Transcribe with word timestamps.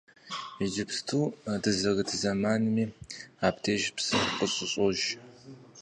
Иджыпсту 0.63 1.19
дызэрыт 1.61 2.09
зэманми 2.21 2.83
абдеж 3.47 3.83
псы 3.95 4.17
къыщыщӏож. 4.37 4.99